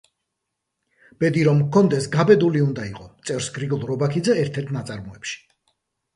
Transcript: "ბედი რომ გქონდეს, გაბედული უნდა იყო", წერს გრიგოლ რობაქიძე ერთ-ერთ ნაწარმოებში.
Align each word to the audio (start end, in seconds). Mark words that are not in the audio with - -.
"ბედი 1.23 1.43
რომ 1.47 1.61
გქონდეს, 1.65 2.07
გაბედული 2.15 2.63
უნდა 2.69 2.87
იყო", 2.93 3.07
წერს 3.31 3.51
გრიგოლ 3.59 3.85
რობაქიძე 3.93 4.37
ერთ-ერთ 4.47 4.75
ნაწარმოებში. 4.81 5.39